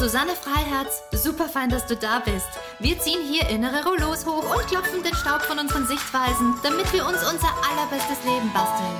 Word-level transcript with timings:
Susanne 0.00 0.30
Freiherz. 0.30 1.02
Super 1.12 1.44
fein, 1.46 1.68
dass 1.68 1.86
du 1.86 1.94
da 1.94 2.20
bist. 2.20 2.48
Wir 2.78 2.98
ziehen 2.98 3.20
hier 3.22 3.46
innere 3.50 3.84
Rollos 3.84 4.24
hoch 4.24 4.56
und 4.56 4.66
klopfen 4.66 5.02
den 5.02 5.12
Staub 5.14 5.42
von 5.42 5.58
unseren 5.58 5.86
Sichtweisen, 5.86 6.54
damit 6.62 6.90
wir 6.94 7.06
uns 7.06 7.18
unser 7.18 7.52
allerbestes 7.70 8.24
Leben 8.24 8.50
basteln. 8.54 8.96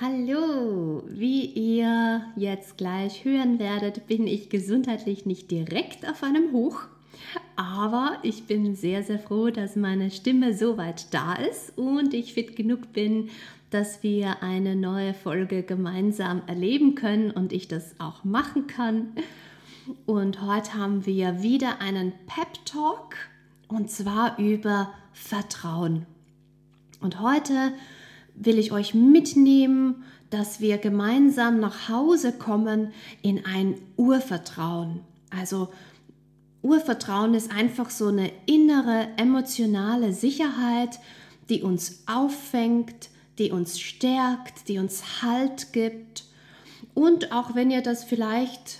Hallo, 0.00 1.04
wie 1.06 1.44
ihr 1.44 2.24
jetzt 2.34 2.76
gleich 2.76 3.24
hören 3.24 3.60
werdet, 3.60 4.08
bin 4.08 4.26
ich 4.26 4.50
gesundheitlich 4.50 5.26
nicht 5.26 5.52
direkt 5.52 6.08
auf 6.08 6.24
einem 6.24 6.50
Hoch, 6.50 6.80
aber 7.54 8.18
ich 8.24 8.48
bin 8.48 8.74
sehr, 8.74 9.04
sehr 9.04 9.20
froh, 9.20 9.50
dass 9.50 9.76
meine 9.76 10.10
Stimme 10.10 10.56
so 10.56 10.76
weit 10.76 11.14
da 11.14 11.34
ist 11.34 11.78
und 11.78 12.14
ich 12.14 12.34
fit 12.34 12.56
genug 12.56 12.92
bin, 12.92 13.30
dass 13.70 14.02
wir 14.02 14.42
eine 14.42 14.74
neue 14.74 15.14
Folge 15.14 15.62
gemeinsam 15.62 16.42
erleben 16.46 16.94
können 16.94 17.30
und 17.30 17.52
ich 17.52 17.68
das 17.68 17.94
auch 17.98 18.24
machen 18.24 18.66
kann. 18.66 19.12
Und 20.06 20.42
heute 20.42 20.74
haben 20.74 21.06
wir 21.06 21.42
wieder 21.42 21.80
einen 21.80 22.12
Pep 22.26 22.64
Talk 22.64 23.16
und 23.68 23.90
zwar 23.90 24.38
über 24.38 24.92
Vertrauen. 25.12 26.06
Und 27.00 27.20
heute 27.20 27.72
will 28.34 28.58
ich 28.58 28.72
euch 28.72 28.94
mitnehmen, 28.94 30.04
dass 30.30 30.60
wir 30.60 30.78
gemeinsam 30.78 31.60
nach 31.60 31.88
Hause 31.88 32.32
kommen 32.32 32.92
in 33.22 33.44
ein 33.44 33.74
Urvertrauen. 33.96 35.00
Also 35.30 35.68
Urvertrauen 36.62 37.34
ist 37.34 37.52
einfach 37.52 37.90
so 37.90 38.08
eine 38.08 38.30
innere 38.46 39.08
emotionale 39.16 40.12
Sicherheit, 40.12 40.98
die 41.48 41.62
uns 41.62 42.04
auffängt, 42.06 43.09
die 43.40 43.50
uns 43.50 43.80
stärkt, 43.80 44.68
die 44.68 44.78
uns 44.78 45.22
Halt 45.22 45.72
gibt. 45.72 46.24
Und 46.94 47.32
auch 47.32 47.54
wenn 47.54 47.70
ihr 47.70 47.82
das 47.82 48.04
vielleicht, 48.04 48.78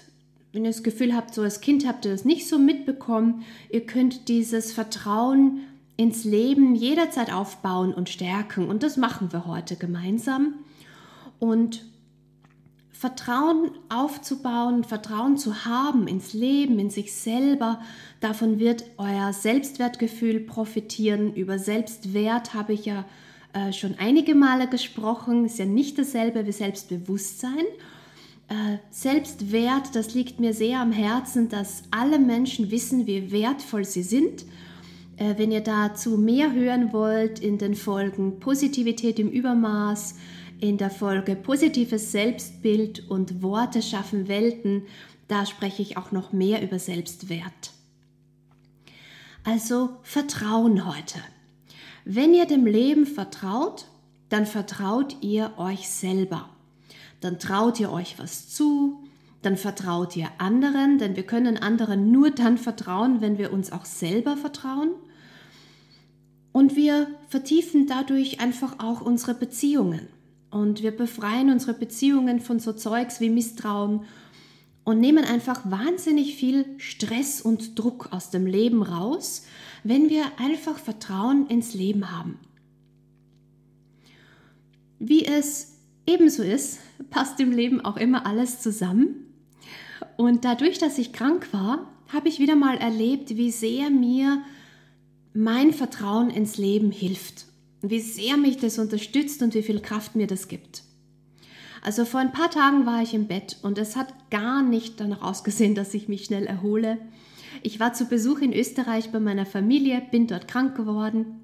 wenn 0.53 0.65
ihr 0.65 0.71
das 0.71 0.83
Gefühl 0.83 1.15
habt, 1.15 1.35
so 1.35 1.43
als 1.43 1.61
Kind 1.61 1.87
habt 1.87 2.05
ihr 2.05 2.13
das 2.13 2.25
nicht 2.25 2.47
so 2.47 2.59
mitbekommen, 2.59 3.43
ihr 3.71 3.87
könnt 3.87 4.29
dieses 4.29 4.73
Vertrauen 4.73 5.63
ins 5.97 6.25
Leben 6.25 6.75
jederzeit 6.75 7.33
aufbauen 7.33 7.95
und 7.95 8.09
stärken. 8.09 8.69
Und 8.69 8.83
das 8.83 8.97
machen 8.97 9.33
wir 9.33 9.47
heute 9.47 9.77
gemeinsam. 9.77 10.55
Und 11.39 11.85
Vertrauen 13.01 13.71
aufzubauen, 13.89 14.85
Vertrauen 14.85 15.39
zu 15.39 15.65
haben 15.65 16.07
ins 16.07 16.35
Leben, 16.35 16.79
in 16.79 16.91
sich 16.91 17.15
selber, 17.15 17.81
davon 18.21 18.59
wird 18.59 18.85
euer 18.99 19.33
Selbstwertgefühl 19.33 20.41
profitieren. 20.41 21.33
Über 21.33 21.59
Selbstwert 21.59 22.53
habe 22.53 22.75
ich 22.75 22.85
ja 22.85 23.07
äh, 23.53 23.73
schon 23.73 23.97
einige 23.99 24.35
Male 24.35 24.69
gesprochen. 24.69 25.45
Ist 25.45 25.59
ja 25.59 25.65
nicht 25.65 25.99
dasselbe 25.99 26.47
wie 26.47 26.53
Selbstbewusstsein. 26.53 27.65
Äh, 28.49 28.79
Selbstwert, 28.91 29.95
das 29.95 30.15
liegt 30.15 30.41
mir 30.41 30.55
sehr 30.55 30.81
am 30.81 30.93
Herzen, 30.93 31.49
dass 31.49 31.85
alle 31.91 32.19
Menschen 32.19 32.71
wissen, 32.71 33.07
wie 33.07 33.31
wertvoll 33.31 33.85
sie 33.85 34.03
sind. 34.03 34.45
Äh, 35.17 35.35
wenn 35.37 35.53
ihr 35.53 35.61
dazu 35.61 36.17
mehr 36.17 36.53
hören 36.53 36.93
wollt, 36.93 37.39
in 37.39 37.59
den 37.59 37.75
Folgen 37.75 38.41
Positivität 38.41 39.19
im 39.19 39.31
Übermaß, 39.31 40.17
in 40.61 40.79
der 40.79 40.91
Folge 40.91 41.37
Positives 41.37 42.13
Selbstbild 42.13 43.09
und 43.09 43.43
Worte 43.43 43.83
schaffen 43.83 44.29
Welten, 44.29 44.83
da 45.29 45.47
spreche 45.47 45.83
ich 45.83 45.97
auch 45.97 46.11
noch 46.11 46.33
mehr 46.33 46.63
über 46.63 46.79
Selbstwert. 46.79 47.73
Also 49.45 49.91
Vertrauen 50.03 50.87
heute. 50.87 51.19
Wenn 52.05 52.35
ihr 52.35 52.47
dem 52.47 52.67
Leben 52.67 53.07
vertraut, 53.07 53.87
dann 54.29 54.47
vertraut 54.47 55.17
ihr 55.21 55.53
euch 55.59 55.89
selber. 55.89 56.49
Dann 57.21 57.39
traut 57.39 57.79
ihr 57.81 57.93
euch 57.93 58.19
was 58.19 58.49
zu, 58.49 59.05
dann 59.43 59.57
vertraut 59.57 60.17
ihr 60.17 60.29
anderen, 60.39 60.99
denn 60.99 61.17
wir 61.17 61.25
können 61.25 61.57
anderen 61.57 62.11
nur 62.11 62.31
dann 62.31 62.59
vertrauen, 62.59 63.21
wenn 63.21 63.39
wir 63.39 63.53
uns 63.53 63.73
auch 63.73 63.85
selber 63.85 64.37
vertrauen. 64.37 64.91
Und 66.53 66.77
wir 66.77 67.07
vertiefen 67.29 67.87
dadurch 67.87 68.41
einfach 68.41 68.79
auch 68.79 69.01
unsere 69.01 69.35
Beziehungen. 69.35 70.09
Und 70.51 70.83
wir 70.83 70.97
befreien 70.97 71.51
unsere 71.51 71.75
Beziehungen 71.75 72.41
von 72.41 72.59
so 72.59 72.73
Zeugs 72.73 73.21
wie 73.21 73.31
Misstrauen 73.31 74.05
und 74.91 74.99
nehmen 74.99 75.25
einfach 75.25 75.71
wahnsinnig 75.71 76.35
viel 76.35 76.65
Stress 76.79 77.41
und 77.41 77.79
Druck 77.79 78.09
aus 78.11 78.31
dem 78.31 78.45
Leben 78.45 78.83
raus, 78.83 79.45
wenn 79.85 80.11
wir 80.11 80.25
einfach 80.37 80.79
Vertrauen 80.79 81.47
ins 81.47 81.75
Leben 81.75 82.11
haben. 82.11 82.41
Wie 84.99 85.25
es 85.25 85.77
ebenso 86.07 86.43
ist, 86.43 86.81
passt 87.11 87.39
im 87.39 87.53
Leben 87.53 87.81
auch 87.81 87.97
immer 87.97 88.27
alles 88.27 88.61
zusammen. 88.61 89.33
Und 90.17 90.45
dadurch, 90.45 90.79
dass 90.79 90.99
ich 90.99 91.13
krank 91.13 91.53
war, 91.53 91.89
habe 92.09 92.29
ich 92.29 92.41
wieder 92.41 92.57
mal 92.57 92.77
erlebt, 92.77 93.37
wie 93.37 93.53
sehr 93.53 93.91
mir 93.91 94.43
mein 95.33 95.73
Vertrauen 95.73 96.31
ins 96.31 96.59
Leben 96.59 96.91
hilft. 96.91 97.45
Wie 97.81 98.01
sehr 98.01 98.37
mich 98.37 98.57
das 98.57 98.81
unterstützt 98.81 99.41
und 99.41 99.55
wie 99.55 99.63
viel 99.63 99.81
Kraft 99.81 100.17
mir 100.17 100.27
das 100.27 100.49
gibt. 100.49 100.83
Also 101.83 102.05
vor 102.05 102.21
ein 102.21 102.33
paar 102.33 102.51
Tagen 102.51 102.85
war 102.85 103.03
ich 103.03 103.15
im 103.15 103.27
Bett 103.27 103.57
und 103.63 103.79
es 103.79 103.97
hat 103.97 104.31
gar 104.31 104.63
nicht 104.63 105.01
danach 105.01 105.23
ausgesehen, 105.23 105.75
dass 105.75 105.95
ich 105.95 106.09
mich 106.09 106.25
schnell 106.25 106.47
erhole. 106.47 106.99
Ich 107.63 107.81
war 107.81 107.95
zu 107.95 108.07
Besuch 108.07 108.41
in 108.41 108.53
Österreich 108.53 109.11
bei 109.11 109.21
meiner 109.21 109.47
Familie, 109.47 110.03
bin 110.11 110.27
dort 110.27 110.47
krank 110.47 110.77
geworden. 110.77 111.41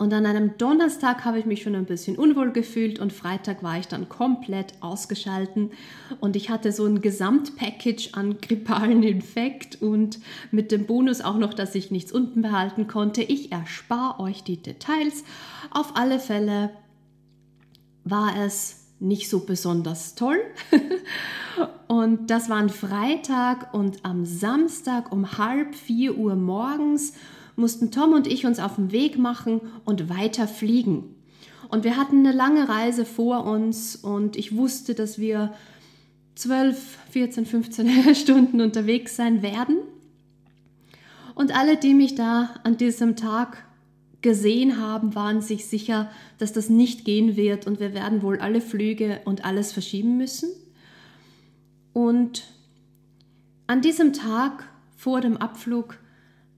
Und 0.00 0.14
an 0.14 0.24
einem 0.24 0.56
Donnerstag 0.56 1.26
habe 1.26 1.38
ich 1.38 1.44
mich 1.44 1.60
schon 1.60 1.74
ein 1.74 1.84
bisschen 1.84 2.16
unwohl 2.16 2.52
gefühlt 2.52 2.98
und 2.98 3.12
Freitag 3.12 3.62
war 3.62 3.78
ich 3.78 3.86
dann 3.86 4.08
komplett 4.08 4.72
ausgeschalten 4.80 5.72
und 6.20 6.36
ich 6.36 6.48
hatte 6.48 6.72
so 6.72 6.86
ein 6.86 7.02
Gesamtpackage 7.02 8.14
an 8.14 8.40
grippalen 8.40 9.02
Infekt 9.02 9.82
und 9.82 10.18
mit 10.52 10.72
dem 10.72 10.86
Bonus 10.86 11.20
auch 11.20 11.36
noch, 11.36 11.52
dass 11.52 11.74
ich 11.74 11.90
nichts 11.90 12.12
unten 12.12 12.40
behalten 12.40 12.86
konnte. 12.86 13.22
Ich 13.22 13.52
erspare 13.52 14.20
euch 14.20 14.42
die 14.42 14.56
Details. 14.56 15.22
Auf 15.70 15.94
alle 15.96 16.18
Fälle 16.18 16.70
war 18.04 18.42
es 18.42 18.79
nicht 19.00 19.28
so 19.28 19.40
besonders 19.40 20.14
toll. 20.14 20.38
und 21.88 22.30
das 22.30 22.48
war 22.48 22.58
ein 22.58 22.68
Freitag 22.68 23.74
und 23.74 24.04
am 24.04 24.24
Samstag 24.26 25.10
um 25.10 25.38
halb 25.38 25.74
vier 25.74 26.16
Uhr 26.16 26.36
morgens 26.36 27.14
mussten 27.56 27.90
Tom 27.90 28.12
und 28.12 28.26
ich 28.26 28.46
uns 28.46 28.60
auf 28.60 28.76
den 28.76 28.92
Weg 28.92 29.18
machen 29.18 29.60
und 29.84 30.08
weiter 30.08 30.46
fliegen. 30.46 31.14
Und 31.68 31.84
wir 31.84 31.96
hatten 31.96 32.26
eine 32.26 32.36
lange 32.36 32.68
Reise 32.68 33.04
vor 33.04 33.44
uns 33.44 33.96
und 33.96 34.36
ich 34.36 34.56
wusste, 34.56 34.94
dass 34.94 35.18
wir 35.18 35.52
12, 36.34 36.98
14, 37.10 37.46
15 37.46 38.14
Stunden 38.14 38.60
unterwegs 38.60 39.16
sein 39.16 39.42
werden. 39.42 39.76
Und 41.34 41.56
alle, 41.56 41.76
die 41.76 41.94
mich 41.94 42.14
da 42.16 42.50
an 42.64 42.76
diesem 42.76 43.16
Tag 43.16 43.64
gesehen 44.22 44.80
haben, 44.80 45.14
waren 45.14 45.40
sich 45.40 45.66
sicher, 45.66 46.10
dass 46.38 46.52
das 46.52 46.68
nicht 46.68 47.04
gehen 47.04 47.36
wird 47.36 47.66
und 47.66 47.80
wir 47.80 47.94
werden 47.94 48.22
wohl 48.22 48.38
alle 48.38 48.60
Flüge 48.60 49.20
und 49.24 49.44
alles 49.44 49.72
verschieben 49.72 50.16
müssen. 50.16 50.50
Und 51.92 52.44
an 53.66 53.80
diesem 53.80 54.12
Tag 54.12 54.68
vor 54.96 55.20
dem 55.20 55.36
Abflug 55.36 55.98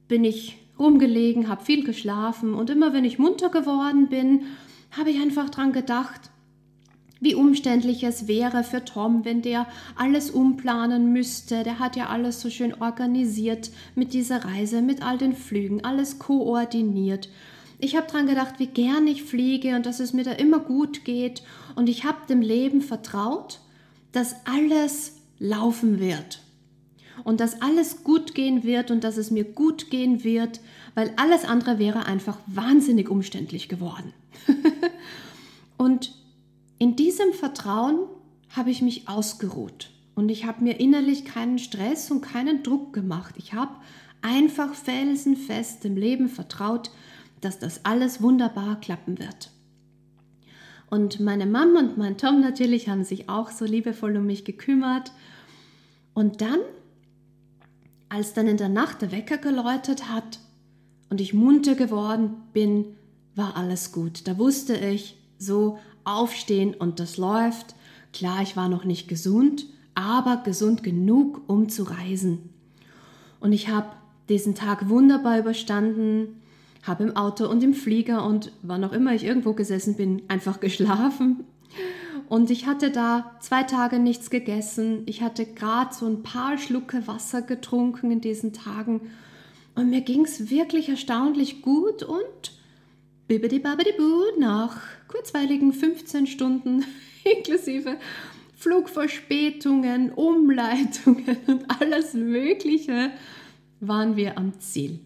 bin 0.09 0.25
ich 0.25 0.59
rumgelegen, 0.78 1.49
habe 1.49 1.65
viel 1.65 1.84
geschlafen 1.84 2.55
und 2.55 2.71
immer 2.71 2.93
wenn 2.93 3.05
ich 3.05 3.19
munter 3.19 3.50
geworden 3.50 4.08
bin, 4.08 4.43
habe 4.91 5.11
ich 5.11 5.20
einfach 5.20 5.49
dran 5.49 5.73
gedacht, 5.73 6.31
wie 7.22 7.36
umständlich 7.36 8.02
es 8.02 8.26
wäre 8.26 8.64
für 8.64 8.84
Tom, 8.84 9.24
wenn 9.24 9.42
der 9.42 9.69
alles 9.94 10.28
umplanen 10.28 11.12
müsste. 11.12 11.62
Der 11.62 11.78
hat 11.78 11.94
ja 11.94 12.08
alles 12.08 12.40
so 12.40 12.50
schön 12.50 12.74
organisiert 12.74 13.70
mit 13.94 14.12
dieser 14.12 14.44
Reise, 14.44 14.82
mit 14.82 15.02
all 15.06 15.19
den 15.19 15.32
Flügen, 15.32 15.84
alles 15.84 16.19
koordiniert. 16.19 17.28
Ich 17.78 17.96
habe 17.96 18.08
dran 18.08 18.26
gedacht, 18.26 18.54
wie 18.58 18.66
gern 18.66 19.06
ich 19.06 19.22
fliege 19.22 19.76
und 19.76 19.86
dass 19.86 20.00
es 20.00 20.12
mir 20.12 20.24
da 20.24 20.32
immer 20.32 20.58
gut 20.58 21.04
geht. 21.04 21.44
Und 21.76 21.88
ich 21.88 22.04
habe 22.04 22.26
dem 22.28 22.42
Leben 22.42 22.82
vertraut, 22.82 23.60
dass 24.10 24.34
alles 24.44 25.19
laufen 25.38 26.00
wird. 26.00 26.40
Und 27.22 27.38
dass 27.38 27.62
alles 27.62 28.02
gut 28.02 28.34
gehen 28.34 28.64
wird 28.64 28.90
und 28.90 29.04
dass 29.04 29.16
es 29.16 29.30
mir 29.30 29.44
gut 29.44 29.90
gehen 29.90 30.24
wird, 30.24 30.58
weil 30.96 31.12
alles 31.16 31.44
andere 31.44 31.78
wäre 31.78 32.04
einfach 32.06 32.38
wahnsinnig 32.46 33.08
umständlich 33.08 33.69
geworden. 33.69 34.12
und 35.76 36.12
in 36.82 36.96
diesem 36.96 37.32
Vertrauen 37.32 38.08
habe 38.49 38.73
ich 38.73 38.82
mich 38.82 39.08
ausgeruht 39.08 39.93
und 40.17 40.31
ich 40.31 40.46
habe 40.46 40.64
mir 40.64 40.81
innerlich 40.81 41.25
keinen 41.25 41.61
Stress 41.61 42.11
und 42.11 42.23
keinen 42.23 42.64
Druck 42.64 42.93
gemacht. 42.93 43.37
Ich 43.38 43.52
habe 43.52 43.76
einfach 44.20 44.75
felsenfest 44.75 45.84
dem 45.84 45.96
Leben 45.96 46.29
vertraut, 46.29 46.90
dass 47.40 47.61
das 47.61 47.84
alles 47.84 48.20
wunderbar 48.20 48.81
klappen 48.81 49.20
wird. 49.20 49.52
Und 50.90 51.20
meine 51.20 51.46
Mama 51.46 51.79
und 51.79 51.99
mein 51.99 52.19
Tom 52.19 52.40
natürlich 52.40 52.88
haben 52.88 53.05
sich 53.05 53.29
auch 53.29 53.52
so 53.52 53.64
liebevoll 53.64 54.17
um 54.17 54.26
mich 54.26 54.44
gekümmert. 54.44 55.12
Und 56.14 56.40
dann, 56.40 56.58
als 58.08 58.34
dann 58.34 58.49
in 58.49 58.56
der 58.56 58.69
Nacht 58.69 59.02
der 59.02 59.12
Wecker 59.12 59.38
geläutet 59.38 60.08
hat 60.08 60.40
und 61.11 61.20
ich 61.20 61.32
munter 61.32 61.76
geworden 61.76 62.43
bin, 62.52 62.96
war 63.37 63.56
alles 63.56 63.93
gut. 63.93 64.26
Da 64.26 64.37
wusste 64.37 64.76
ich, 64.76 65.21
so 65.43 65.79
aufstehen 66.05 66.75
und 66.75 67.00
das 67.00 67.17
läuft. 67.17 67.75
Klar, 68.12 68.43
ich 68.43 68.56
war 68.56 68.69
noch 68.69 68.85
nicht 68.85 69.09
gesund, 69.09 69.67
aber 69.94 70.43
gesund 70.44 70.83
genug, 70.83 71.43
um 71.47 71.69
zu 71.69 71.85
reisen. 71.85 72.50
Und 73.41 73.53
ich 73.53 73.69
habe 73.69 73.89
diesen 74.29 74.55
Tag 74.55 74.89
wunderbar 74.89 75.39
überstanden, 75.39 76.43
habe 76.83 77.05
im 77.05 77.17
Auto 77.17 77.47
und 77.49 77.62
im 77.62 77.75
Flieger 77.75 78.25
und 78.25 78.53
wann 78.62 78.85
auch 78.85 78.93
immer 78.93 79.15
ich 79.15 79.25
irgendwo 79.25 79.53
gesessen 79.53 79.97
bin, 79.97 80.23
einfach 80.29 80.61
geschlafen. 80.61 81.44
Und 82.29 82.50
ich 82.50 82.67
hatte 82.67 82.91
da 82.91 83.33
zwei 83.41 83.62
Tage 83.62 83.99
nichts 83.99 84.31
gegessen. 84.31 85.03
Ich 85.06 85.23
hatte 85.23 85.44
gerade 85.44 85.94
so 85.94 86.06
ein 86.06 86.23
paar 86.23 86.56
Schlucke 86.56 87.06
Wasser 87.06 87.43
getrunken 87.43 88.11
in 88.11 88.21
diesen 88.21 88.53
Tagen. 88.53 89.03
Und 89.75 89.91
mir 89.91 90.00
ging 90.00 90.25
es 90.25 90.50
wirklich 90.50 90.89
erstaunlich 90.89 91.62
gut 91.62 92.03
und 92.03 92.53
bibidi 93.29 93.59
babidi 93.59 93.93
bu 93.97 94.23
nach 94.39 94.81
kurzweiligen 95.12 95.73
15 95.73 96.26
Stunden 96.26 96.85
inklusive 97.25 97.99
Flugverspätungen, 98.56 100.11
Umleitungen 100.12 101.37
und 101.47 101.64
alles 101.81 102.14
Mögliche 102.14 103.11
waren 103.81 104.17
wir 104.17 104.38
am 104.38 104.59
Ziel. 104.61 105.00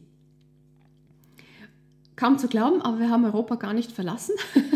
Kaum 2.14 2.38
zu 2.38 2.48
glauben, 2.48 2.80
aber 2.82 3.00
wir 3.00 3.10
haben 3.10 3.24
Europa 3.24 3.56
gar 3.56 3.74
nicht 3.74 3.92
verlassen. 3.92 4.34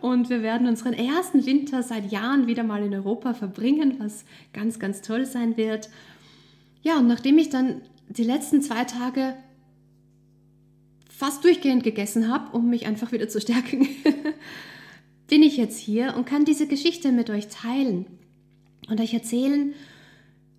Und 0.00 0.30
wir 0.30 0.42
werden 0.42 0.66
unseren 0.66 0.92
ersten 0.92 1.46
Winter 1.46 1.82
seit 1.82 2.10
Jahren 2.12 2.46
wieder 2.46 2.62
mal 2.62 2.84
in 2.84 2.94
Europa 2.94 3.34
verbringen, 3.34 3.96
was 3.98 4.24
ganz, 4.52 4.78
ganz 4.78 5.00
toll 5.00 5.24
sein 5.26 5.56
wird. 5.56 5.88
Ja, 6.82 6.98
und 6.98 7.06
nachdem 7.06 7.38
ich 7.38 7.50
dann 7.50 7.80
die 8.08 8.24
letzten 8.24 8.62
zwei 8.62 8.84
Tage 8.84 9.34
fast 11.16 11.44
durchgehend 11.44 11.84
gegessen 11.84 12.28
habe, 12.28 12.56
um 12.56 12.68
mich 12.70 12.86
einfach 12.86 13.12
wieder 13.12 13.28
zu 13.28 13.40
stärken, 13.40 13.86
bin 15.28 15.42
ich 15.42 15.56
jetzt 15.56 15.78
hier 15.78 16.14
und 16.16 16.26
kann 16.26 16.44
diese 16.44 16.66
Geschichte 16.66 17.12
mit 17.12 17.30
euch 17.30 17.48
teilen 17.48 18.06
und 18.88 19.00
euch 19.00 19.14
erzählen, 19.14 19.74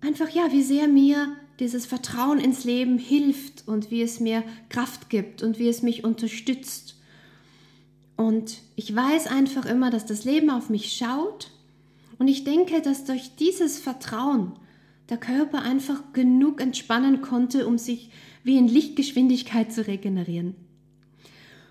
einfach 0.00 0.28
ja, 0.30 0.52
wie 0.52 0.62
sehr 0.62 0.88
mir 0.88 1.36
dieses 1.60 1.86
Vertrauen 1.86 2.38
ins 2.38 2.64
Leben 2.64 2.98
hilft 2.98 3.68
und 3.68 3.90
wie 3.90 4.02
es 4.02 4.20
mir 4.20 4.42
Kraft 4.68 5.10
gibt 5.10 5.42
und 5.42 5.58
wie 5.58 5.68
es 5.68 5.82
mich 5.82 6.04
unterstützt. 6.04 6.96
Und 8.16 8.58
ich 8.76 8.94
weiß 8.94 9.26
einfach 9.26 9.66
immer, 9.66 9.90
dass 9.90 10.06
das 10.06 10.24
Leben 10.24 10.50
auf 10.50 10.70
mich 10.70 10.92
schaut 10.92 11.50
und 12.18 12.28
ich 12.28 12.44
denke, 12.44 12.80
dass 12.80 13.04
durch 13.04 13.36
dieses 13.36 13.78
Vertrauen 13.78 14.52
der 15.08 15.18
Körper 15.18 15.62
einfach 15.62 16.12
genug 16.12 16.60
entspannen 16.60 17.20
konnte, 17.20 17.66
um 17.66 17.76
sich 17.78 18.10
wie 18.44 18.58
in 18.58 18.68
Lichtgeschwindigkeit 18.68 19.72
zu 19.72 19.86
regenerieren. 19.86 20.54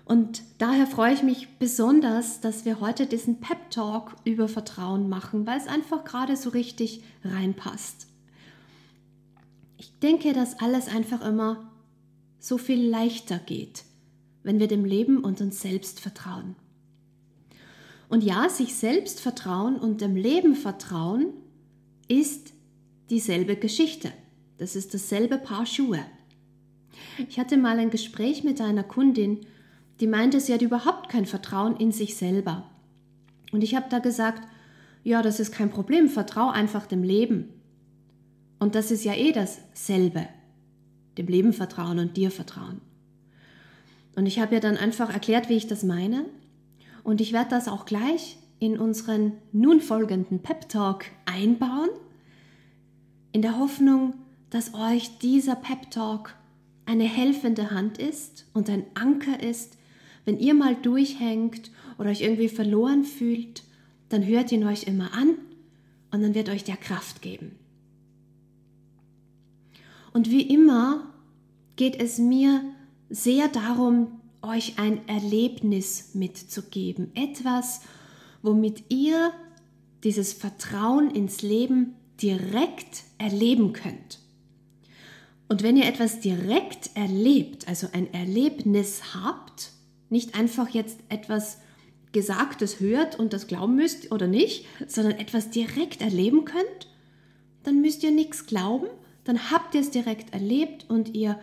Und 0.04 0.42
daher 0.58 0.86
freue 0.86 1.14
ich 1.14 1.22
mich 1.22 1.48
besonders, 1.58 2.40
dass 2.40 2.66
wir 2.66 2.80
heute 2.80 3.06
diesen 3.06 3.40
Pep 3.40 3.70
Talk 3.70 4.14
über 4.24 4.48
Vertrauen 4.48 5.08
machen, 5.08 5.46
weil 5.46 5.58
es 5.58 5.66
einfach 5.66 6.04
gerade 6.04 6.36
so 6.36 6.50
richtig 6.50 7.02
reinpasst. 7.24 8.06
Ich 9.78 9.98
denke, 10.00 10.34
dass 10.34 10.60
alles 10.60 10.88
einfach 10.88 11.26
immer 11.26 11.70
so 12.38 12.58
viel 12.58 12.86
leichter 12.86 13.38
geht, 13.38 13.84
wenn 14.42 14.58
wir 14.58 14.68
dem 14.68 14.84
Leben 14.84 15.24
und 15.24 15.40
uns 15.40 15.62
selbst 15.62 16.00
vertrauen. 16.00 16.56
Und 18.10 18.22
ja, 18.22 18.50
sich 18.50 18.74
selbst 18.74 19.20
vertrauen 19.20 19.76
und 19.76 20.02
dem 20.02 20.16
Leben 20.16 20.54
vertrauen 20.54 21.32
ist 22.08 22.52
dieselbe 23.08 23.56
Geschichte. 23.56 24.12
Das 24.58 24.76
ist 24.76 24.92
dasselbe 24.92 25.38
Paar 25.38 25.64
Schuhe. 25.64 26.04
Ich 27.28 27.38
hatte 27.38 27.56
mal 27.56 27.78
ein 27.78 27.90
Gespräch 27.90 28.44
mit 28.44 28.60
einer 28.60 28.82
Kundin, 28.82 29.46
die 30.00 30.06
meinte, 30.06 30.40
sie 30.40 30.52
hat 30.52 30.62
überhaupt 30.62 31.08
kein 31.08 31.26
Vertrauen 31.26 31.76
in 31.76 31.92
sich 31.92 32.16
selber. 32.16 32.68
Und 33.52 33.62
ich 33.62 33.74
habe 33.74 33.86
da 33.88 34.00
gesagt, 34.00 34.46
ja, 35.04 35.22
das 35.22 35.38
ist 35.38 35.52
kein 35.52 35.70
Problem, 35.70 36.08
vertrau 36.08 36.50
einfach 36.50 36.86
dem 36.86 37.02
Leben. 37.02 37.50
Und 38.58 38.74
das 38.74 38.90
ist 38.90 39.04
ja 39.04 39.14
eh 39.14 39.32
dasselbe. 39.32 40.26
Dem 41.18 41.26
Leben 41.26 41.52
vertrauen 41.52 41.98
und 41.98 42.16
dir 42.16 42.30
vertrauen. 42.30 42.80
Und 44.16 44.26
ich 44.26 44.40
habe 44.40 44.54
ihr 44.54 44.60
dann 44.60 44.76
einfach 44.76 45.12
erklärt, 45.12 45.48
wie 45.48 45.54
ich 45.54 45.66
das 45.66 45.84
meine. 45.84 46.24
Und 47.02 47.20
ich 47.20 47.32
werde 47.32 47.50
das 47.50 47.68
auch 47.68 47.84
gleich 47.84 48.38
in 48.58 48.78
unseren 48.78 49.32
nun 49.52 49.80
folgenden 49.80 50.40
Pep 50.40 50.68
Talk 50.68 51.04
einbauen, 51.26 51.90
in 53.32 53.42
der 53.42 53.58
Hoffnung, 53.58 54.14
dass 54.50 54.74
euch 54.74 55.18
dieser 55.18 55.56
Pep 55.56 55.90
Talk 55.90 56.34
eine 56.86 57.04
helfende 57.04 57.70
Hand 57.70 57.98
ist 57.98 58.46
und 58.52 58.68
ein 58.68 58.84
Anker 58.94 59.42
ist, 59.42 59.76
wenn 60.24 60.38
ihr 60.38 60.54
mal 60.54 60.74
durchhängt 60.74 61.70
oder 61.98 62.10
euch 62.10 62.22
irgendwie 62.22 62.48
verloren 62.48 63.04
fühlt, 63.04 63.62
dann 64.08 64.26
hört 64.26 64.52
ihn 64.52 64.64
euch 64.64 64.84
immer 64.84 65.12
an 65.14 65.36
und 66.10 66.22
dann 66.22 66.34
wird 66.34 66.48
euch 66.48 66.64
der 66.64 66.76
Kraft 66.76 67.22
geben. 67.22 67.52
Und 70.12 70.30
wie 70.30 70.42
immer 70.42 71.12
geht 71.76 72.00
es 72.00 72.18
mir 72.18 72.62
sehr 73.10 73.48
darum, 73.48 74.20
euch 74.42 74.78
ein 74.78 75.06
Erlebnis 75.08 76.14
mitzugeben. 76.14 77.10
Etwas, 77.14 77.80
womit 78.42 78.84
ihr 78.90 79.32
dieses 80.04 80.32
Vertrauen 80.32 81.10
ins 81.10 81.42
Leben 81.42 81.94
direkt 82.22 83.04
erleben 83.18 83.72
könnt. 83.72 84.20
Und 85.54 85.62
wenn 85.62 85.76
ihr 85.76 85.86
etwas 85.86 86.18
direkt 86.18 86.90
erlebt, 86.96 87.68
also 87.68 87.86
ein 87.92 88.12
Erlebnis 88.12 89.14
habt, 89.14 89.70
nicht 90.10 90.34
einfach 90.34 90.68
jetzt 90.70 90.98
etwas 91.10 91.58
Gesagtes 92.10 92.80
hört 92.80 93.20
und 93.20 93.32
das 93.32 93.46
glauben 93.46 93.76
müsst 93.76 94.10
oder 94.10 94.26
nicht, 94.26 94.66
sondern 94.88 95.12
etwas 95.12 95.50
direkt 95.50 96.00
erleben 96.00 96.44
könnt, 96.44 96.90
dann 97.62 97.80
müsst 97.80 98.02
ihr 98.02 98.10
nichts 98.10 98.46
glauben, 98.46 98.88
dann 99.22 99.52
habt 99.52 99.76
ihr 99.76 99.82
es 99.82 99.92
direkt 99.92 100.34
erlebt 100.34 100.86
und 100.90 101.14
ihr 101.14 101.38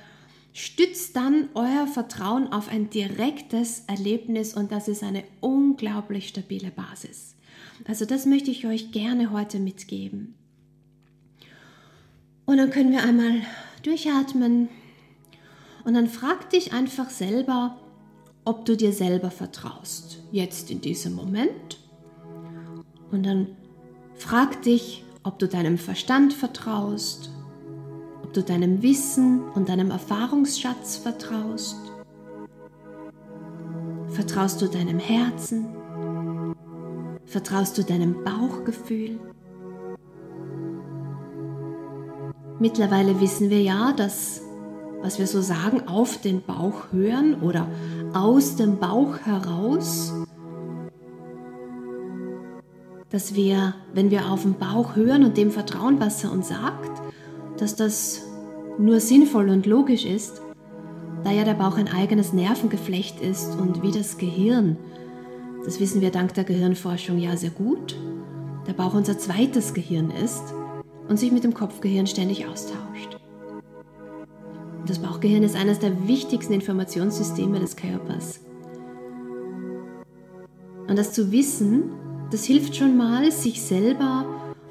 stützt 0.52 1.16
dann 1.16 1.48
euer 1.54 1.88
Vertrauen 1.88 2.52
auf 2.52 2.68
ein 2.68 2.90
direktes 2.90 3.86
Erlebnis 3.88 4.56
und 4.56 4.74
das 4.74 4.90
ist 4.90 5.04
eine 5.04 5.24
unglaublich 5.40 6.28
stabile 6.28 6.72
Basis. 6.72 7.38
Also 7.88 8.04
das 8.04 8.26
möchte 8.26 8.52
ich 8.52 8.68
euch 8.68 8.92
gerne 8.92 9.32
heute 9.32 9.58
mitgeben. 9.58 10.36
Und 12.46 12.58
dann 12.58 12.72
können 12.72 12.92
wir 12.92 13.04
einmal 13.04 13.44
durchatmen 13.84 14.70
und 15.84 15.94
dann 15.94 16.08
frag 16.08 16.50
dich 16.50 16.74
einfach 16.74 17.10
selber, 17.10 17.78
ob 18.46 18.66
du 18.66 18.76
dir 18.76 18.94
selber 18.94 19.32
vertraust, 19.32 20.20
jetzt 20.32 20.72
in 20.72 20.82
diesem 20.82 21.14
Moment. 21.16 21.80
Und 23.12 23.26
dann 23.26 23.48
frag 24.16 24.62
dich, 24.64 25.04
ob 25.24 25.40
du 25.40 25.48
deinem 25.48 25.78
Verstand 25.78 26.34
vertraust, 26.34 27.32
ob 28.24 28.34
du 28.34 28.42
deinem 28.42 28.82
Wissen 28.82 29.42
und 29.52 29.70
deinem 29.70 29.92
Erfahrungsschatz 29.92 30.98
vertraust? 30.98 31.78
Vertraust 34.08 34.62
du 34.62 34.68
deinem 34.68 35.00
Herzen? 35.00 35.68
Vertraust 37.26 37.78
du 37.78 37.84
deinem 37.84 38.24
Bauchgefühl? 38.24 39.20
Mittlerweile 42.62 43.20
wissen 43.20 43.50
wir 43.50 43.60
ja, 43.60 43.92
dass, 43.92 44.44
was 45.02 45.18
wir 45.18 45.26
so 45.26 45.42
sagen, 45.42 45.88
auf 45.88 46.22
den 46.22 46.44
Bauch 46.44 46.92
hören 46.92 47.42
oder 47.42 47.68
aus 48.14 48.56
dem 48.56 48.78
Bauch 48.78 49.18
heraus, 49.18 50.14
dass 53.10 53.34
wir, 53.34 53.74
wenn 53.96 54.12
wir 54.12 54.32
auf 54.32 54.44
den 54.44 54.60
Bauch 54.60 54.96
hören 54.96 55.24
und 55.24 55.38
dem 55.38 55.50
vertrauen, 55.50 56.00
was 56.00 56.24
er 56.24 56.32
uns 56.32 56.50
sagt, 56.50 57.02
dass 57.58 57.76
das 57.76 58.22
nur 58.78 59.00
sinnvoll 59.00 59.50
und 59.50 59.66
logisch 59.66 60.06
ist, 60.06 60.44
da 61.24 61.32
ja 61.32 61.44
der 61.44 61.56
Bauch 61.56 61.78
ein 61.78 61.92
eigenes 61.92 62.32
Nervengeflecht 62.32 63.22
ist 63.22 63.58
und 63.60 63.82
wie 63.82 63.92
das 63.92 64.20
Gehirn, 64.20 64.78
das 65.66 65.80
wissen 65.80 66.02
wir 66.02 66.12
dank 66.12 66.36
der 66.36 66.44
Gehirnforschung 66.44 67.18
ja 67.18 67.36
sehr 67.38 67.50
gut, 67.50 67.96
der 68.68 68.74
Bauch 68.74 68.94
unser 68.94 69.18
zweites 69.18 69.74
Gehirn 69.74 70.12
ist 70.12 70.54
und 71.12 71.18
sich 71.18 71.34
mit 71.34 71.44
dem 71.44 71.54
Kopfgehirn 71.54 72.08
ständig 72.08 72.48
austauscht. 72.48 73.20
Das 74.88 75.00
Bauchgehirn 75.00 75.44
ist 75.44 75.58
eines 75.58 75.80
der 75.80 76.08
wichtigsten 76.08 76.54
Informationssysteme 76.54 77.60
des 77.60 77.76
Körpers. 77.76 78.40
Und 80.88 80.98
das 80.98 81.12
zu 81.12 81.34
wissen, 81.34 81.92
das 82.32 82.46
hilft 82.46 82.78
schon 82.78 82.96
mal, 82.96 83.30
sich 83.30 83.62
selber 83.62 84.26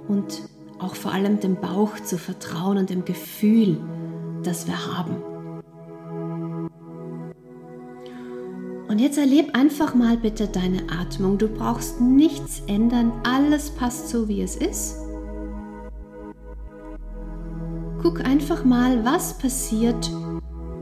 und 0.08 0.48
auch 0.78 0.94
vor 0.94 1.12
allem 1.12 1.40
dem 1.40 1.56
Bauch 1.56 2.00
zu 2.00 2.16
vertrauen 2.16 2.78
und 2.78 2.88
dem 2.88 3.04
Gefühl, 3.04 3.76
das 4.42 4.66
wir 4.66 4.96
haben. 4.96 5.16
Und 8.88 8.98
jetzt 8.98 9.18
erleb 9.18 9.54
einfach 9.54 9.94
mal 9.94 10.16
bitte 10.16 10.48
deine 10.48 10.84
Atmung. 10.90 11.36
Du 11.36 11.48
brauchst 11.48 12.00
nichts 12.00 12.62
ändern, 12.66 13.12
alles 13.24 13.68
passt 13.68 14.08
so, 14.08 14.26
wie 14.26 14.40
es 14.40 14.56
ist. 14.56 15.09
Guck 18.02 18.24
einfach 18.24 18.64
mal, 18.64 19.04
was 19.04 19.36
passiert, 19.36 20.10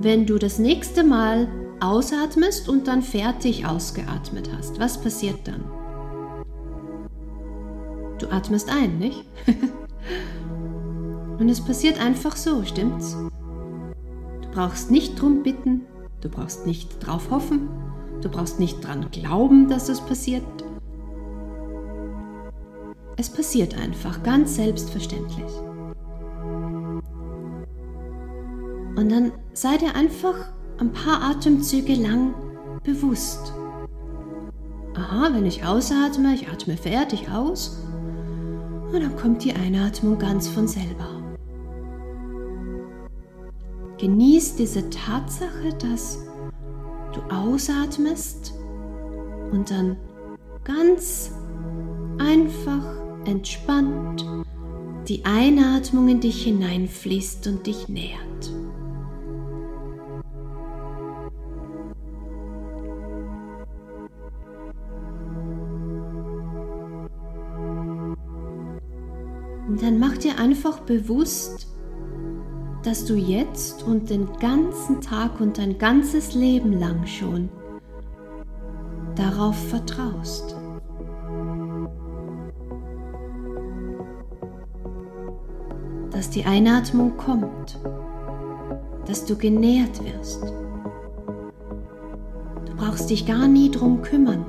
wenn 0.00 0.24
du 0.24 0.38
das 0.38 0.60
nächste 0.60 1.02
Mal 1.02 1.48
ausatmest 1.80 2.68
und 2.68 2.86
dann 2.86 3.02
fertig 3.02 3.66
ausgeatmet 3.66 4.50
hast. 4.56 4.78
Was 4.78 5.00
passiert 5.00 5.40
dann? 5.44 5.64
Du 8.18 8.28
atmest 8.30 8.70
ein, 8.70 8.98
nicht? 8.98 9.24
und 11.40 11.48
es 11.48 11.60
passiert 11.60 12.00
einfach 12.00 12.36
so, 12.36 12.64
stimmt's? 12.64 13.16
Du 14.42 14.48
brauchst 14.52 14.92
nicht 14.92 15.20
drum 15.20 15.42
bitten, 15.42 15.86
du 16.20 16.28
brauchst 16.28 16.66
nicht 16.66 17.04
drauf 17.04 17.30
hoffen, 17.30 17.68
du 18.20 18.28
brauchst 18.28 18.60
nicht 18.60 18.84
dran 18.84 19.10
glauben, 19.10 19.68
dass 19.68 19.88
es 19.88 20.00
passiert. 20.00 20.44
Es 23.16 23.28
passiert 23.28 23.76
einfach, 23.76 24.22
ganz 24.22 24.54
selbstverständlich. 24.54 25.50
Und 28.98 29.12
dann 29.12 29.30
sei 29.52 29.76
dir 29.76 29.94
einfach 29.94 30.34
ein 30.78 30.92
paar 30.92 31.22
Atemzüge 31.22 31.94
lang 31.94 32.34
bewusst. 32.82 33.52
Aha, 34.94 35.30
wenn 35.32 35.46
ich 35.46 35.64
ausatme, 35.64 36.34
ich 36.34 36.48
atme 36.48 36.76
fertig 36.76 37.30
aus 37.30 37.78
und 38.92 39.00
dann 39.00 39.14
kommt 39.14 39.44
die 39.44 39.52
Einatmung 39.52 40.18
ganz 40.18 40.48
von 40.48 40.66
selber. 40.66 41.22
Genieß 43.98 44.56
diese 44.56 44.90
Tatsache, 44.90 45.74
dass 45.80 46.18
du 47.12 47.20
ausatmest 47.32 48.52
und 49.52 49.70
dann 49.70 49.96
ganz 50.64 51.30
einfach, 52.18 52.96
entspannt 53.26 54.26
die 55.06 55.24
Einatmung 55.24 56.08
in 56.08 56.20
dich 56.20 56.42
hineinfließt 56.42 57.46
und 57.46 57.64
dich 57.64 57.88
nährt. 57.88 58.57
Dann 69.80 69.98
mach 69.98 70.18
dir 70.18 70.38
einfach 70.38 70.80
bewusst, 70.80 71.68
dass 72.82 73.04
du 73.04 73.14
jetzt 73.14 73.82
und 73.82 74.10
den 74.10 74.28
ganzen 74.38 75.00
Tag 75.00 75.40
und 75.40 75.58
dein 75.58 75.78
ganzes 75.78 76.34
Leben 76.34 76.78
lang 76.78 77.06
schon 77.06 77.48
darauf 79.14 79.56
vertraust. 79.68 80.56
Dass 86.10 86.30
die 86.30 86.44
Einatmung 86.44 87.16
kommt, 87.16 87.78
dass 89.06 89.24
du 89.24 89.36
genährt 89.36 90.02
wirst. 90.04 90.42
Du 92.64 92.76
brauchst 92.76 93.10
dich 93.10 93.26
gar 93.26 93.48
nie 93.48 93.70
drum 93.70 94.02
kümmern. 94.02 94.46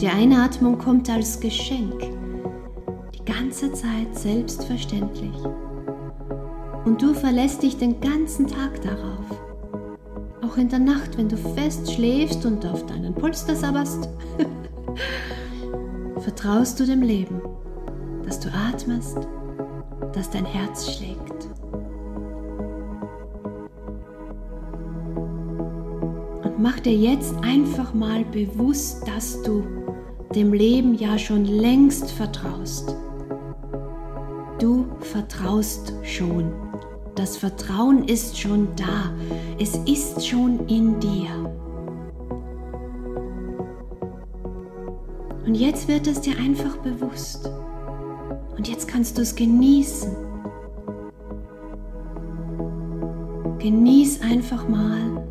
Die 0.00 0.08
Einatmung 0.08 0.78
kommt 0.78 1.10
als 1.10 1.40
Geschenk 1.40 2.21
ganze 3.24 3.72
Zeit 3.72 4.16
selbstverständlich. 4.16 5.34
Und 6.84 7.00
du 7.00 7.14
verlässt 7.14 7.62
dich 7.62 7.76
den 7.76 8.00
ganzen 8.00 8.46
Tag 8.46 8.82
darauf. 8.82 9.40
Auch 10.42 10.56
in 10.56 10.68
der 10.68 10.80
Nacht, 10.80 11.16
wenn 11.16 11.28
du 11.28 11.36
fest 11.36 11.92
schläfst 11.92 12.44
und 12.44 12.66
auf 12.66 12.84
deinen 12.86 13.14
Polster 13.14 13.54
sabberst, 13.54 14.08
vertraust 16.18 16.80
du 16.80 16.86
dem 16.86 17.02
Leben, 17.02 17.40
dass 18.24 18.40
du 18.40 18.48
atmest, 18.48 19.18
dass 20.12 20.30
dein 20.30 20.44
Herz 20.44 20.92
schlägt. 20.96 21.48
Und 26.44 26.58
mach 26.58 26.80
dir 26.80 26.96
jetzt 26.96 27.34
einfach 27.42 27.94
mal 27.94 28.24
bewusst, 28.24 29.06
dass 29.06 29.40
du 29.42 29.62
dem 30.34 30.52
Leben 30.52 30.94
ja 30.94 31.18
schon 31.18 31.44
längst 31.44 32.10
vertraust. 32.10 32.96
Du 34.62 34.86
vertraust 35.00 35.92
schon. 36.04 36.52
Das 37.16 37.36
Vertrauen 37.36 38.06
ist 38.06 38.38
schon 38.38 38.68
da. 38.76 39.12
Es 39.58 39.74
ist 39.86 40.24
schon 40.24 40.68
in 40.68 41.00
dir. 41.00 41.30
Und 45.44 45.56
jetzt 45.56 45.88
wird 45.88 46.06
es 46.06 46.20
dir 46.20 46.38
einfach 46.38 46.76
bewusst. 46.76 47.50
Und 48.56 48.68
jetzt 48.68 48.86
kannst 48.86 49.18
du 49.18 49.22
es 49.22 49.34
genießen. 49.34 50.12
Genieß 53.58 54.20
einfach 54.20 54.68
mal, 54.68 55.26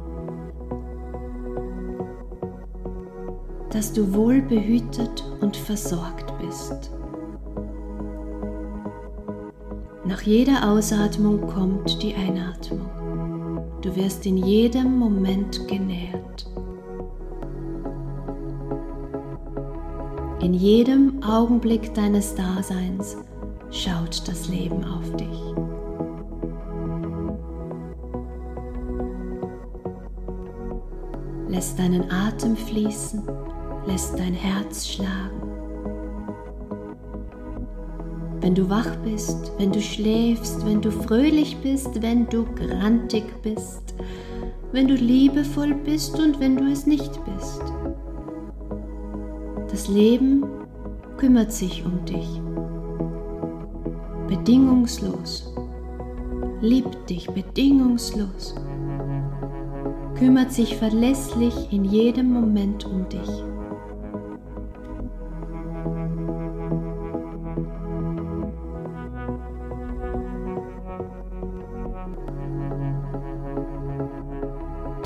dass 3.69 3.93
du 3.93 4.13
wohlbehütet 4.13 5.23
und 5.39 5.55
versorgt 5.55 6.37
bist. 6.37 6.91
Nach 10.11 10.23
jeder 10.23 10.69
Ausatmung 10.69 11.47
kommt 11.47 12.03
die 12.03 12.13
Einatmung. 12.13 12.85
Du 13.81 13.95
wirst 13.95 14.25
in 14.25 14.35
jedem 14.35 14.99
Moment 14.99 15.65
genährt. 15.69 16.47
In 20.41 20.53
jedem 20.53 21.23
Augenblick 21.23 21.93
deines 21.93 22.35
Daseins 22.35 23.15
schaut 23.69 24.27
das 24.27 24.49
Leben 24.49 24.83
auf 24.83 25.15
dich. 25.15 25.39
Lässt 31.47 31.79
deinen 31.79 32.11
Atem 32.11 32.57
fließen, 32.57 33.23
lässt 33.85 34.19
dein 34.19 34.33
Herz 34.33 34.89
schlagen 34.89 35.50
wenn 38.41 38.55
du 38.55 38.69
wach 38.69 38.95
bist, 38.97 39.51
wenn 39.57 39.71
du 39.71 39.79
schläfst, 39.79 40.65
wenn 40.65 40.81
du 40.81 40.91
fröhlich 40.91 41.57
bist, 41.57 42.01
wenn 42.01 42.27
du 42.27 42.45
grantig 42.55 43.23
bist, 43.43 43.93
wenn 44.71 44.87
du 44.87 44.95
liebevoll 44.95 45.75
bist 45.75 46.19
und 46.19 46.39
wenn 46.39 46.57
du 46.57 46.65
es 46.65 46.87
nicht 46.87 47.19
bist. 47.25 47.61
Das 49.69 49.87
Leben 49.87 50.43
kümmert 51.17 51.51
sich 51.51 51.85
um 51.85 52.03
dich. 52.05 52.41
Bedingungslos. 54.27 55.53
Liebt 56.61 57.09
dich 57.09 57.27
bedingungslos. 57.29 58.55
Kümmert 60.15 60.51
sich 60.51 60.77
verlässlich 60.77 61.71
in 61.71 61.85
jedem 61.85 62.31
Moment 62.31 62.85
um 62.85 63.07
dich. 63.07 63.43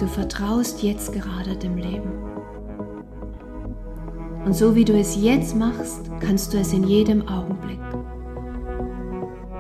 Du 0.06 0.12
vertraust 0.12 0.84
jetzt 0.84 1.14
gerade 1.14 1.56
dem 1.56 1.78
Leben. 1.78 2.12
Und 4.46 4.56
so 4.56 4.76
wie 4.76 4.86
du 4.86 4.94
es 4.94 5.20
jetzt 5.20 5.56
machst, 5.56 6.12
kannst 6.20 6.54
du 6.54 6.60
es 6.60 6.74
in 6.74 6.84
jedem 6.84 7.28
Augenblick. 7.28 7.80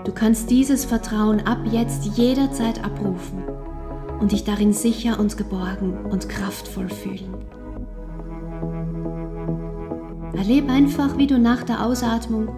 Du 0.03 0.11
kannst 0.11 0.51
dieses 0.51 0.85
Vertrauen 0.85 1.39
ab 1.47 1.57
jetzt 1.71 2.15
jederzeit 2.15 2.85
abrufen 2.85 3.43
und 4.19 4.33
dich 4.33 4.43
darin 4.43 4.71
sicher 4.71 5.19
und 5.19 5.35
geborgen 5.35 6.05
und 6.11 6.29
kraftvoll 6.29 6.89
fühlen. 6.89 7.33
Erlebe 10.37 10.71
einfach, 10.71 11.17
wie 11.17 11.25
du 11.25 11.39
nach 11.39 11.63
der 11.63 11.83
Ausatmung 11.83 12.49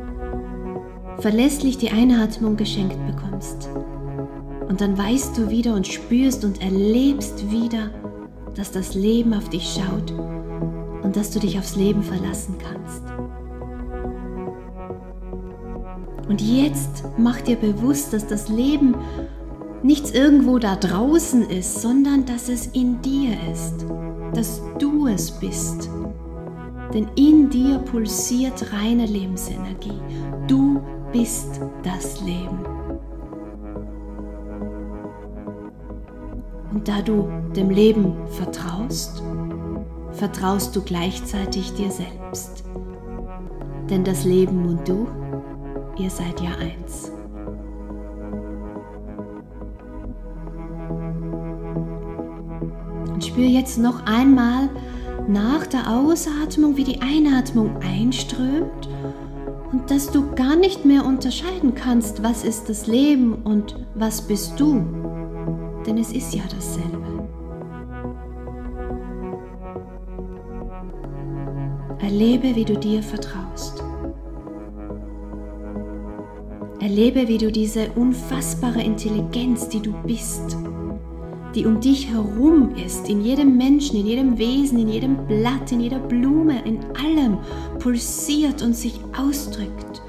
verlässlich 1.19 1.77
die 1.77 1.91
Einatmung 1.91 2.57
geschenkt 2.57 2.97
bekommst 3.07 3.69
und 4.67 4.81
dann 4.81 4.97
weißt 4.97 5.37
du 5.37 5.49
wieder 5.49 5.73
und 5.73 5.87
spürst 5.87 6.43
und 6.43 6.61
erlebst 6.61 7.49
wieder, 7.51 7.91
dass 8.55 8.71
das 8.71 8.95
Leben 8.95 9.33
auf 9.33 9.49
dich 9.49 9.77
schaut 9.77 10.11
und 11.03 11.15
dass 11.15 11.31
du 11.31 11.39
dich 11.39 11.57
aufs 11.57 11.75
Leben 11.75 12.03
verlassen 12.03 12.55
kannst. 12.57 13.03
Und 16.27 16.41
jetzt 16.41 17.05
mach 17.17 17.39
dir 17.41 17.55
bewusst, 17.55 18.11
dass 18.11 18.27
das 18.27 18.49
Leben 18.49 18.95
nichts 19.83 20.11
irgendwo 20.11 20.59
da 20.59 20.75
draußen 20.75 21.49
ist, 21.49 21.81
sondern 21.81 22.25
dass 22.25 22.49
es 22.49 22.67
in 22.67 23.01
dir 23.01 23.37
ist, 23.51 23.85
dass 24.33 24.61
du 24.79 25.07
es 25.07 25.31
bist. 25.31 25.89
Denn 26.93 27.07
in 27.15 27.49
dir 27.49 27.79
pulsiert 27.79 28.73
reine 28.73 29.05
Lebensenergie. 29.05 29.99
Du 30.47 30.81
bist 31.11 31.61
das 31.83 32.21
Leben. 32.21 32.76
Da 36.87 37.01
du 37.01 37.27
dem 37.53 37.69
Leben 37.69 38.13
vertraust, 38.31 39.21
vertraust 40.11 40.73
du 40.73 40.81
gleichzeitig 40.81 41.73
dir 41.73 41.91
selbst. 41.91 42.63
Denn 43.89 44.05
das 44.05 44.23
Leben 44.23 44.65
und 44.65 44.87
du, 44.87 45.07
ihr 45.97 46.09
seid 46.09 46.39
ja 46.39 46.51
eins. 46.59 47.11
Und 53.13 53.25
spür 53.25 53.45
jetzt 53.45 53.77
noch 53.79 54.05
einmal 54.05 54.69
nach 55.27 55.67
der 55.67 55.91
Ausatmung, 55.91 56.77
wie 56.77 56.85
die 56.85 57.01
Einatmung 57.01 57.77
einströmt 57.81 58.87
und 59.73 59.91
dass 59.91 60.09
du 60.09 60.33
gar 60.35 60.55
nicht 60.55 60.85
mehr 60.85 61.05
unterscheiden 61.05 61.75
kannst, 61.75 62.23
was 62.23 62.45
ist 62.45 62.69
das 62.69 62.87
Leben 62.87 63.33
und 63.43 63.75
was 63.93 64.21
bist 64.21 64.57
du. 64.57 65.06
Denn 65.87 65.97
es 65.97 66.11
ist 66.11 66.35
ja 66.35 66.43
dasselbe. 66.53 67.29
Erlebe, 71.99 72.55
wie 72.55 72.65
du 72.65 72.77
dir 72.77 73.01
vertraust. 73.01 73.81
Erlebe, 76.81 77.27
wie 77.27 77.37
du 77.37 77.51
diese 77.51 77.89
unfassbare 77.95 78.81
Intelligenz, 78.81 79.69
die 79.69 79.81
du 79.81 79.93
bist, 80.05 80.57
die 81.55 81.65
um 81.65 81.79
dich 81.79 82.11
herum 82.11 82.75
ist, 82.75 83.09
in 83.09 83.21
jedem 83.21 83.57
Menschen, 83.57 83.97
in 83.97 84.05
jedem 84.05 84.37
Wesen, 84.37 84.79
in 84.79 84.89
jedem 84.89 85.25
Blatt, 85.25 85.71
in 85.71 85.79
jeder 85.79 85.99
Blume, 85.99 86.63
in 86.65 86.79
allem 87.01 87.37
pulsiert 87.79 88.61
und 88.61 88.75
sich 88.75 88.99
ausdrückt, 89.17 90.01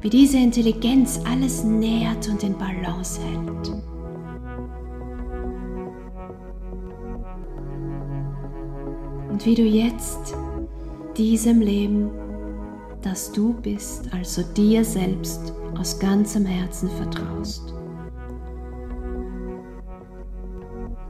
wie 0.00 0.10
diese 0.10 0.38
Intelligenz 0.38 1.20
alles 1.30 1.64
nährt 1.64 2.28
und 2.28 2.42
in 2.42 2.58
Balance 2.58 3.20
hält. 3.20 3.97
Und 9.38 9.46
wie 9.46 9.54
du 9.54 9.62
jetzt 9.62 10.34
diesem 11.16 11.60
Leben, 11.60 12.10
das 13.02 13.30
du 13.30 13.52
bist, 13.52 14.12
also 14.12 14.42
dir 14.42 14.84
selbst 14.84 15.52
aus 15.78 16.00
ganzem 16.00 16.44
Herzen 16.44 16.90
vertraust. 16.90 17.72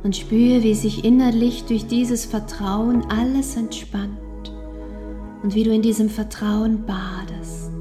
Und 0.03 0.15
spüre, 0.15 0.63
wie 0.63 0.75
sich 0.75 1.07
innerlich 1.07 1.65
durch 1.65 1.87
dieses 1.87 2.27
Vertrauen 2.27 3.03
alles 3.11 3.57
entspannt 3.57 4.53
und 5.43 5.55
wie 5.55 5.65
du 5.65 5.73
in 5.73 5.81
diesem 5.81 6.11
Vertrauen 6.11 6.85
badest. 6.85 7.73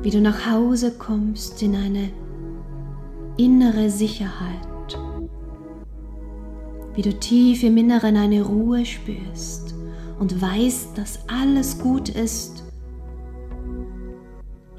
Wie 0.00 0.10
du 0.10 0.22
nach 0.22 0.50
Hause 0.50 0.92
kommst 0.92 1.62
in 1.62 1.76
eine 1.76 2.08
innere 3.36 3.90
Sicherheit 3.90 4.65
wie 6.96 7.02
du 7.02 7.12
tief 7.12 7.62
im 7.62 7.76
Inneren 7.76 8.16
eine 8.16 8.42
Ruhe 8.42 8.84
spürst 8.84 9.74
und 10.18 10.40
weißt, 10.40 10.96
dass 10.96 11.20
alles 11.28 11.78
gut 11.78 12.08
ist 12.08 12.64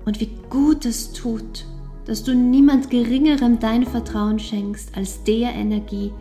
und 0.03 0.19
wie 0.19 0.31
gut 0.49 0.85
es 0.85 1.13
tut, 1.13 1.65
dass 2.05 2.23
du 2.23 2.33
niemand 2.33 2.89
Geringerem 2.89 3.59
dein 3.59 3.85
Vertrauen 3.85 4.39
schenkst 4.39 4.97
als 4.97 5.23
der 5.23 5.53
Energie, 5.53 6.11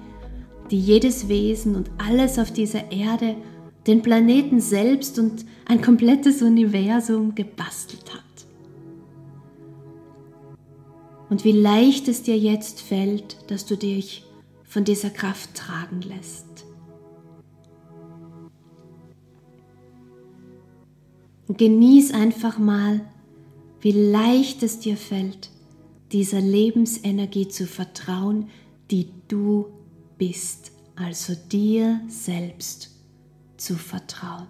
die 0.71 0.79
jedes 0.79 1.29
Wesen 1.29 1.75
und 1.75 1.91
alles 1.97 2.39
auf 2.39 2.51
dieser 2.51 2.93
Erde, 2.93 3.37
den 3.87 4.03
Planeten 4.03 4.61
selbst 4.61 5.19
und 5.19 5.47
ein 5.65 5.81
komplettes 5.81 6.43
Universum 6.43 7.35
gebastelt 7.35 8.13
hat. 8.13 8.23
Und 11.31 11.45
wie 11.45 11.53
leicht 11.53 12.09
es 12.09 12.23
dir 12.23 12.37
jetzt 12.37 12.81
fällt, 12.81 13.51
dass 13.51 13.65
du 13.65 13.77
dich 13.77 14.26
von 14.77 14.85
dieser 14.85 15.09
Kraft 15.09 15.55
tragen 15.55 16.03
lässt. 16.03 16.67
genieß 21.49 22.13
einfach 22.13 22.59
mal, 22.59 23.01
wie 23.81 23.93
leicht 23.93 24.63
es 24.63 24.79
dir 24.79 24.99
fällt, 24.99 25.49
dieser 26.13 26.43
Lebensenergie 26.43 27.49
zu 27.49 27.67
vertrauen, 27.67 28.51
die 28.91 29.09
du 29.29 29.69
bist, 30.19 30.73
also 30.95 31.33
dir 31.51 32.03
selbst 32.09 32.91
zu 33.57 33.77
vertrauen. 33.77 34.49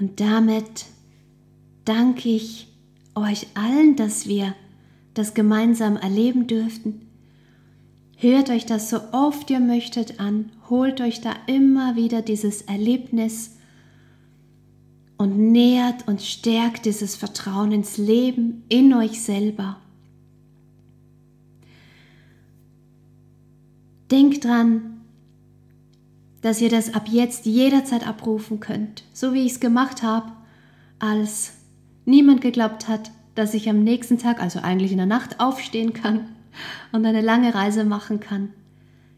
Und 0.00 0.18
damit 0.18 0.86
danke 1.84 2.30
ich 2.30 2.68
euch 3.14 3.48
allen, 3.54 3.96
dass 3.96 4.26
wir 4.26 4.54
das 5.12 5.34
gemeinsam 5.34 5.96
erleben 5.96 6.46
dürften. 6.46 7.06
Hört 8.16 8.48
euch 8.48 8.64
das 8.64 8.88
so 8.88 8.98
oft 9.12 9.50
ihr 9.50 9.60
möchtet 9.60 10.18
an, 10.18 10.52
holt 10.70 11.02
euch 11.02 11.20
da 11.20 11.34
immer 11.46 11.96
wieder 11.96 12.22
dieses 12.22 12.62
Erlebnis 12.62 13.56
und 15.18 15.36
nährt 15.38 16.08
und 16.08 16.22
stärkt 16.22 16.86
dieses 16.86 17.14
Vertrauen 17.14 17.72
ins 17.72 17.98
Leben, 17.98 18.64
in 18.70 18.94
euch 18.94 19.20
selber. 19.20 19.76
Denkt 24.10 24.44
dran, 24.44 24.89
dass 26.42 26.60
ihr 26.60 26.70
das 26.70 26.94
ab 26.94 27.06
jetzt 27.10 27.44
jederzeit 27.46 28.06
abrufen 28.06 28.60
könnt, 28.60 29.04
so 29.12 29.34
wie 29.34 29.44
ich 29.44 29.52
es 29.52 29.60
gemacht 29.60 30.02
habe, 30.02 30.32
als 30.98 31.52
niemand 32.04 32.40
geglaubt 32.40 32.88
hat, 32.88 33.10
dass 33.34 33.54
ich 33.54 33.68
am 33.68 33.82
nächsten 33.84 34.18
Tag, 34.18 34.40
also 34.40 34.60
eigentlich 34.60 34.92
in 34.92 34.98
der 34.98 35.06
Nacht, 35.06 35.40
aufstehen 35.40 35.92
kann 35.92 36.28
und 36.92 37.04
eine 37.04 37.20
lange 37.20 37.54
Reise 37.54 37.84
machen 37.84 38.20
kann. 38.20 38.50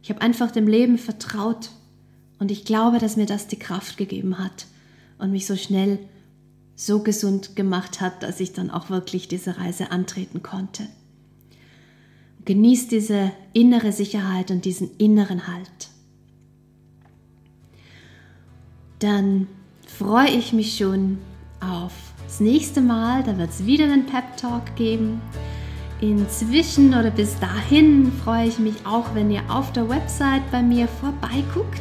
Ich 0.02 0.10
habe 0.10 0.20
einfach 0.20 0.50
dem 0.50 0.66
Leben 0.66 0.98
vertraut 0.98 1.70
und 2.38 2.50
ich 2.50 2.64
glaube, 2.64 2.98
dass 2.98 3.16
mir 3.16 3.26
das 3.26 3.46
die 3.46 3.58
Kraft 3.58 3.96
gegeben 3.96 4.38
hat 4.38 4.66
und 5.18 5.30
mich 5.30 5.46
so 5.46 5.56
schnell 5.56 5.98
so 6.74 7.02
gesund 7.02 7.54
gemacht 7.54 8.00
hat, 8.00 8.22
dass 8.24 8.40
ich 8.40 8.52
dann 8.52 8.70
auch 8.70 8.90
wirklich 8.90 9.28
diese 9.28 9.58
Reise 9.58 9.92
antreten 9.92 10.42
konnte. 10.42 10.88
Genießt 12.44 12.90
diese 12.90 13.30
innere 13.52 13.92
Sicherheit 13.92 14.50
und 14.50 14.64
diesen 14.64 14.96
inneren 14.96 15.46
Halt 15.46 15.91
dann 19.02 19.48
freue 19.86 20.30
ich 20.30 20.52
mich 20.52 20.76
schon 20.76 21.18
auf 21.60 21.92
das 22.24 22.40
nächste 22.40 22.80
Mal. 22.80 23.22
Da 23.24 23.36
wird 23.36 23.50
es 23.50 23.66
wieder 23.66 23.84
einen 23.84 24.06
Pep 24.06 24.36
Talk 24.36 24.74
geben. 24.76 25.20
Inzwischen 26.00 26.94
oder 26.94 27.10
bis 27.10 27.38
dahin 27.38 28.12
freue 28.24 28.48
ich 28.48 28.58
mich 28.58 28.74
auch, 28.84 29.14
wenn 29.14 29.30
ihr 29.30 29.42
auf 29.48 29.72
der 29.72 29.88
Website 29.88 30.42
bei 30.50 30.62
mir 30.62 30.88
vorbeiguckt. 30.88 31.80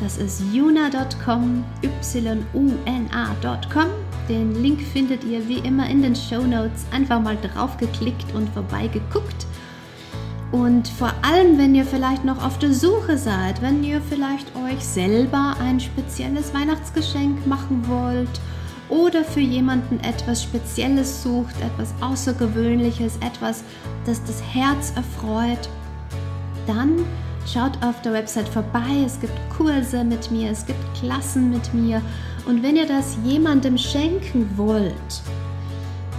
Das 0.00 0.18
ist 0.18 0.42
yuna.com, 0.52 1.64
y-u-n-a.com. 1.82 3.86
Den 4.28 4.62
Link 4.62 4.82
findet 4.82 5.24
ihr 5.24 5.48
wie 5.48 5.58
immer 5.58 5.88
in 5.88 6.02
den 6.02 6.14
Show 6.14 6.42
Notes. 6.42 6.86
Einfach 6.92 7.20
mal 7.20 7.36
drauf 7.36 7.76
geklickt 7.78 8.32
und 8.34 8.48
vorbeigeguckt. 8.50 9.46
Und 10.50 10.88
vor 10.88 11.12
allem, 11.22 11.58
wenn 11.58 11.74
ihr 11.74 11.84
vielleicht 11.84 12.24
noch 12.24 12.42
auf 12.42 12.58
der 12.58 12.72
Suche 12.72 13.18
seid, 13.18 13.60
wenn 13.60 13.84
ihr 13.84 14.00
vielleicht 14.00 14.54
euch 14.56 14.82
selber 14.82 15.54
ein 15.60 15.78
spezielles 15.78 16.54
Weihnachtsgeschenk 16.54 17.46
machen 17.46 17.86
wollt 17.86 18.40
oder 18.88 19.24
für 19.24 19.40
jemanden 19.40 20.00
etwas 20.00 20.42
Spezielles 20.42 21.22
sucht, 21.22 21.54
etwas 21.60 21.92
Außergewöhnliches, 22.00 23.16
etwas, 23.18 23.62
das 24.06 24.24
das 24.24 24.42
Herz 24.42 24.94
erfreut, 24.96 25.68
dann 26.66 27.04
schaut 27.46 27.82
auf 27.84 28.00
der 28.00 28.14
Website 28.14 28.48
vorbei. 28.48 29.02
Es 29.04 29.20
gibt 29.20 29.34
Kurse 29.54 30.02
mit 30.02 30.30
mir, 30.30 30.50
es 30.50 30.64
gibt 30.64 30.80
Klassen 30.98 31.50
mit 31.50 31.74
mir. 31.74 32.00
Und 32.46 32.62
wenn 32.62 32.76
ihr 32.76 32.86
das 32.86 33.18
jemandem 33.22 33.76
schenken 33.76 34.48
wollt, 34.56 35.22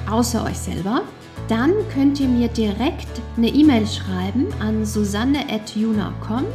außer 0.08 0.44
euch 0.44 0.58
selber, 0.58 1.02
dann 1.50 1.74
könnt 1.94 2.20
ihr 2.20 2.28
mir 2.28 2.48
direkt 2.48 3.10
eine 3.36 3.50
E-Mail 3.50 3.88
schreiben 3.88 4.48
an 4.60 4.86
susanne.juna.com 4.86 6.46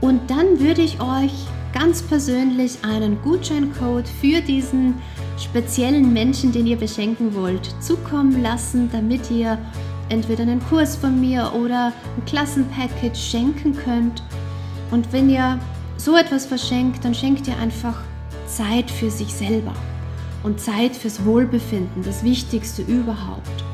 und 0.00 0.30
dann 0.30 0.60
würde 0.60 0.82
ich 0.82 1.00
euch 1.00 1.32
ganz 1.72 2.02
persönlich 2.02 2.78
einen 2.82 3.20
Gutscheincode 3.22 4.08
für 4.20 4.40
diesen 4.40 4.94
speziellen 5.38 6.12
Menschen, 6.12 6.52
den 6.52 6.66
ihr 6.66 6.76
beschenken 6.76 7.34
wollt, 7.34 7.74
zukommen 7.80 8.42
lassen, 8.42 8.90
damit 8.92 9.30
ihr 9.30 9.58
entweder 10.08 10.42
einen 10.42 10.62
Kurs 10.68 10.96
von 10.96 11.20
mir 11.20 11.52
oder 11.54 11.92
ein 12.16 12.24
Klassenpackage 12.26 13.16
schenken 13.16 13.76
könnt. 13.76 14.22
Und 14.90 15.12
wenn 15.12 15.28
ihr 15.30 15.58
so 15.96 16.16
etwas 16.16 16.46
verschenkt, 16.46 17.04
dann 17.04 17.14
schenkt 17.14 17.46
ihr 17.48 17.58
einfach 17.58 18.02
Zeit 18.46 18.90
für 18.90 19.10
sich 19.10 19.32
selber 19.32 19.74
und 20.42 20.60
Zeit 20.60 20.96
fürs 20.96 21.24
Wohlbefinden, 21.24 22.02
das 22.02 22.22
Wichtigste 22.22 22.82
überhaupt. 22.82 23.67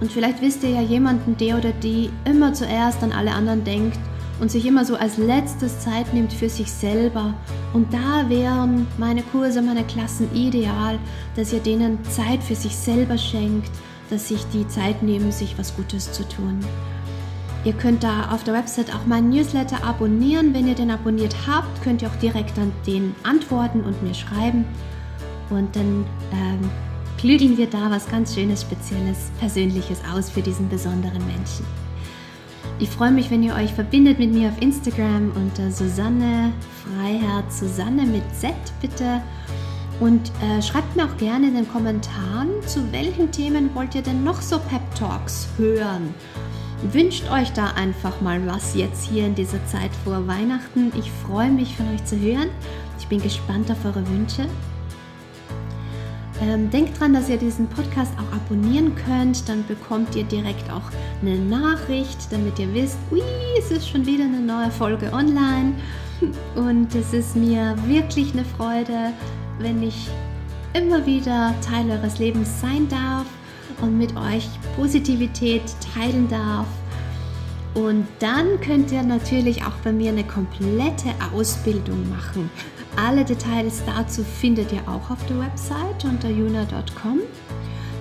Und 0.00 0.12
vielleicht 0.12 0.42
wisst 0.42 0.62
ihr 0.62 0.70
ja 0.70 0.82
jemanden, 0.82 1.36
der 1.36 1.56
oder 1.56 1.72
die 1.72 2.10
immer 2.24 2.52
zuerst 2.52 3.02
an 3.02 3.12
alle 3.12 3.32
anderen 3.32 3.64
denkt 3.64 3.98
und 4.40 4.50
sich 4.50 4.66
immer 4.66 4.84
so 4.84 4.96
als 4.96 5.16
letztes 5.16 5.80
Zeit 5.80 6.12
nimmt 6.12 6.32
für 6.32 6.48
sich 6.48 6.70
selber. 6.70 7.34
Und 7.72 7.92
da 7.92 8.28
wären 8.28 8.86
meine 8.98 9.22
Kurse, 9.22 9.62
meine 9.62 9.84
Klassen 9.84 10.28
ideal, 10.34 10.98
dass 11.34 11.52
ihr 11.52 11.60
denen 11.60 11.98
Zeit 12.04 12.42
für 12.42 12.54
sich 12.54 12.76
selber 12.76 13.16
schenkt, 13.16 13.70
dass 14.10 14.28
sich 14.28 14.44
die 14.52 14.68
Zeit 14.68 15.02
nehmen, 15.02 15.32
sich 15.32 15.58
was 15.58 15.74
Gutes 15.74 16.12
zu 16.12 16.28
tun. 16.28 16.60
Ihr 17.64 17.72
könnt 17.72 18.04
da 18.04 18.30
auf 18.30 18.44
der 18.44 18.54
Website 18.54 18.94
auch 18.94 19.06
meinen 19.06 19.30
Newsletter 19.30 19.82
abonnieren. 19.82 20.54
Wenn 20.54 20.68
ihr 20.68 20.76
den 20.76 20.90
abonniert 20.90 21.34
habt, 21.48 21.82
könnt 21.82 22.00
ihr 22.00 22.08
auch 22.08 22.16
direkt 22.16 22.56
an 22.58 22.70
den 22.86 23.14
antworten 23.24 23.80
und 23.80 24.00
mir 24.04 24.14
schreiben. 24.14 24.64
Und 25.50 25.74
dann 25.74 26.04
ähm, 26.32 26.70
klügeln 27.18 27.56
wir 27.56 27.66
da 27.66 27.90
was 27.90 28.08
ganz 28.08 28.34
Schönes, 28.34 28.62
Spezielles, 28.62 29.30
Persönliches 29.38 30.00
aus 30.12 30.30
für 30.30 30.42
diesen 30.42 30.68
besonderen 30.68 31.24
Menschen. 31.26 31.64
Ich 32.78 32.90
freue 32.90 33.10
mich, 33.10 33.30
wenn 33.30 33.42
ihr 33.42 33.54
euch 33.54 33.72
verbindet 33.72 34.18
mit 34.18 34.32
mir 34.32 34.48
auf 34.48 34.60
Instagram 34.60 35.32
unter 35.34 35.70
Susanne 35.70 36.52
Freiherz, 36.84 37.60
Susanne 37.60 38.04
mit 38.04 38.22
Z 38.38 38.52
bitte. 38.82 39.22
Und 39.98 40.30
äh, 40.42 40.60
schreibt 40.60 40.94
mir 40.94 41.06
auch 41.06 41.16
gerne 41.16 41.48
in 41.48 41.54
den 41.54 41.68
Kommentaren, 41.68 42.50
zu 42.66 42.92
welchen 42.92 43.30
Themen 43.32 43.74
wollt 43.74 43.94
ihr 43.94 44.02
denn 44.02 44.24
noch 44.24 44.42
so 44.42 44.58
Pep 44.58 44.82
Talks 44.94 45.48
hören? 45.56 46.14
Wünscht 46.92 47.30
euch 47.30 47.50
da 47.52 47.68
einfach 47.68 48.20
mal 48.20 48.46
was 48.46 48.74
jetzt 48.74 49.06
hier 49.06 49.24
in 49.24 49.34
dieser 49.34 49.64
Zeit 49.64 49.90
vor 50.04 50.26
Weihnachten. 50.26 50.92
Ich 50.98 51.10
freue 51.10 51.50
mich 51.50 51.74
von 51.74 51.88
euch 51.94 52.04
zu 52.04 52.20
hören. 52.20 52.50
Ich 52.98 53.06
bin 53.06 53.22
gespannt 53.22 53.70
auf 53.70 53.82
eure 53.86 54.06
Wünsche. 54.08 54.46
Ähm, 56.42 56.70
denkt 56.70 57.00
dran, 57.00 57.14
dass 57.14 57.28
ihr 57.28 57.38
diesen 57.38 57.66
Podcast 57.66 58.12
auch 58.18 58.36
abonnieren 58.36 58.92
könnt. 59.06 59.48
Dann 59.48 59.64
bekommt 59.66 60.14
ihr 60.14 60.24
direkt 60.24 60.70
auch 60.70 60.90
eine 61.22 61.38
Nachricht, 61.38 62.30
damit 62.30 62.58
ihr 62.58 62.72
wisst, 62.74 62.98
ui, 63.10 63.22
es 63.58 63.70
ist 63.70 63.88
schon 63.88 64.04
wieder 64.04 64.24
eine 64.24 64.40
neue 64.40 64.70
Folge 64.70 65.12
online. 65.12 65.74
Und 66.54 66.94
es 66.94 67.12
ist 67.12 67.36
mir 67.36 67.74
wirklich 67.86 68.32
eine 68.32 68.44
Freude, 68.44 69.12
wenn 69.58 69.82
ich 69.82 70.08
immer 70.74 71.04
wieder 71.06 71.54
Teil 71.62 71.90
eures 71.90 72.18
Lebens 72.18 72.60
sein 72.60 72.88
darf 72.88 73.26
und 73.80 73.96
mit 73.98 74.14
euch 74.16 74.48
Positivität 74.76 75.62
teilen 75.94 76.28
darf. 76.28 76.66
Und 77.74 78.06
dann 78.20 78.60
könnt 78.60 78.90
ihr 78.92 79.02
natürlich 79.02 79.62
auch 79.62 79.76
bei 79.84 79.92
mir 79.92 80.10
eine 80.10 80.24
komplette 80.24 81.10
Ausbildung 81.34 82.08
machen. 82.08 82.50
Alle 82.96 83.24
Details 83.24 83.82
dazu 83.84 84.24
findet 84.24 84.72
ihr 84.72 84.80
auch 84.88 85.10
auf 85.10 85.24
der 85.26 85.38
Website 85.38 86.04
unter 86.04 86.30
juna.com. 86.30 87.20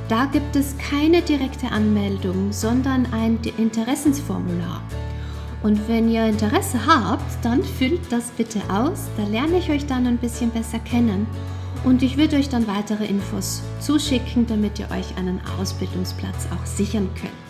Da 0.08 0.26
gibt 0.26 0.56
es 0.56 0.78
keine 0.78 1.22
direkte 1.22 1.70
Anmeldung, 1.70 2.52
sondern 2.52 3.06
ein 3.12 3.38
Interessensformular. 3.58 4.82
Und 5.64 5.88
wenn 5.90 6.10
ihr 6.10 6.26
Interesse 6.26 6.80
habt, 6.86 7.44
dann 7.44 7.64
füllt 7.64 8.12
das 8.12 8.30
bitte 8.32 8.62
aus. 8.70 9.10
Da 9.18 9.24
lerne 9.24 9.58
ich 9.58 9.70
euch 9.70 9.86
dann 9.86 10.06
ein 10.06 10.18
bisschen 10.18 10.52
besser 10.52 10.80
kennen. 10.80 11.28
Und 11.84 12.02
ich 12.02 12.18
würde 12.18 12.38
euch 12.38 12.50
dann 12.50 12.68
weitere 12.68 13.06
Infos 13.06 13.64
zuschicken, 13.80 14.48
damit 14.48 14.80
ihr 14.80 14.90
euch 14.92 15.18
einen 15.18 15.42
Ausbildungsplatz 15.60 16.48
auch 16.54 16.66
sichern 16.66 17.10
könnt. 17.20 17.45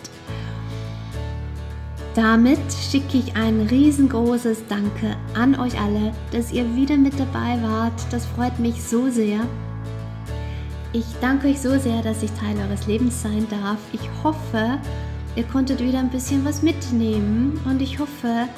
Damit 2.16 2.72
schicke 2.72 3.18
ich 3.18 3.36
ein 3.36 3.66
riesengroßes 3.70 4.64
Danke 4.70 5.14
an 5.34 5.54
euch 5.60 5.78
alle, 5.78 6.12
dass 6.30 6.50
ihr 6.50 6.74
wieder 6.74 6.96
mit 6.96 7.12
dabei 7.20 7.62
wart. 7.62 7.92
Das 8.10 8.24
freut 8.24 8.58
mich 8.58 8.82
so 8.82 9.10
sehr. 9.10 9.40
Ich 10.94 11.04
danke 11.20 11.48
euch 11.48 11.60
so 11.60 11.78
sehr, 11.78 12.00
dass 12.00 12.22
ich 12.22 12.30
Teil 12.30 12.56
eures 12.56 12.86
Lebens 12.86 13.20
sein 13.20 13.46
darf. 13.50 13.76
Ich 13.92 14.00
hoffe, 14.24 14.78
ihr 15.36 15.42
konntet 15.42 15.78
wieder 15.80 15.98
ein 15.98 16.08
bisschen 16.08 16.42
was 16.42 16.62
mitnehmen 16.62 17.60
und 17.66 17.82
ich 17.82 17.98
hoffe, 17.98 18.48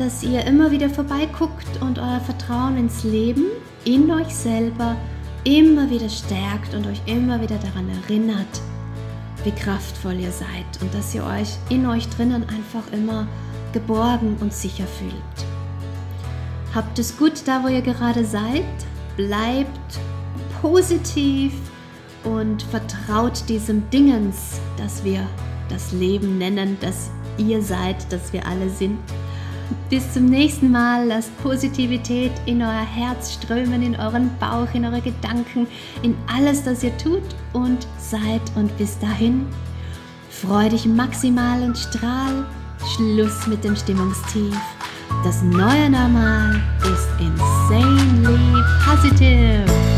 dass 0.00 0.24
ihr 0.24 0.44
immer 0.44 0.72
wieder 0.72 0.90
vorbeiguckt 0.90 1.80
und 1.80 2.00
euer 2.00 2.18
Vertrauen 2.18 2.78
ins 2.78 3.04
Leben, 3.04 3.44
in 3.84 4.10
euch 4.10 4.34
selber, 4.34 4.96
immer 5.44 5.88
wieder 5.88 6.08
stärkt 6.08 6.74
und 6.74 6.84
euch 6.88 7.00
immer 7.06 7.40
wieder 7.40 7.58
daran 7.58 7.88
erinnert, 8.02 8.60
wie 9.48 9.52
kraftvoll 9.52 10.20
ihr 10.20 10.30
seid 10.30 10.66
und 10.82 10.92
dass 10.92 11.14
ihr 11.14 11.24
euch 11.24 11.56
in 11.70 11.86
euch 11.86 12.06
drinnen 12.10 12.44
einfach 12.50 12.92
immer 12.92 13.26
geborgen 13.72 14.36
und 14.40 14.52
sicher 14.52 14.84
fühlt. 14.86 15.14
Habt 16.74 16.98
es 16.98 17.16
gut 17.16 17.42
da, 17.46 17.64
wo 17.64 17.68
ihr 17.68 17.80
gerade 17.80 18.26
seid. 18.26 18.66
Bleibt 19.16 19.98
positiv 20.60 21.54
und 22.24 22.62
vertraut 22.62 23.48
diesem 23.48 23.88
Dingens, 23.88 24.60
das 24.76 25.02
wir 25.02 25.26
das 25.70 25.92
Leben 25.92 26.36
nennen, 26.36 26.76
das 26.80 27.10
ihr 27.38 27.62
seid, 27.62 28.12
das 28.12 28.34
wir 28.34 28.46
alle 28.46 28.68
sind. 28.68 28.98
Bis 29.90 30.12
zum 30.12 30.26
nächsten 30.26 30.70
Mal. 30.70 31.06
Lasst 31.06 31.36
Positivität 31.42 32.32
in 32.46 32.62
euer 32.62 32.86
Herz 32.86 33.34
strömen, 33.34 33.82
in 33.82 33.96
euren 33.96 34.30
Bauch, 34.38 34.72
in 34.74 34.84
eure 34.84 35.00
Gedanken, 35.00 35.66
in 36.02 36.14
alles, 36.26 36.64
was 36.66 36.82
ihr 36.82 36.96
tut 36.98 37.22
und 37.52 37.86
seid. 37.98 38.42
Und 38.54 38.76
bis 38.78 38.98
dahin, 38.98 39.46
freu 40.30 40.68
dich 40.68 40.86
maximal 40.86 41.62
und 41.62 41.76
strahl. 41.76 42.46
Schluss 42.94 43.46
mit 43.46 43.64
dem 43.64 43.76
Stimmungstief. 43.76 44.56
Das 45.24 45.42
neue 45.42 45.90
Normal 45.90 46.60
ist 46.84 47.08
insanely 47.18 48.62
positive. 48.84 49.97